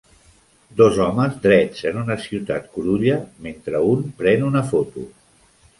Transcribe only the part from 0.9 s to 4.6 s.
homes drets en una ciutat curulla mentre un pren